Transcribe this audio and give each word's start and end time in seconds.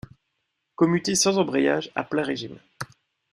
Commuté 0.73 1.13
sans 1.13 1.37
embrayage, 1.37 1.91
à 1.93 2.03
plein 2.03 2.23
régime. 2.23 2.57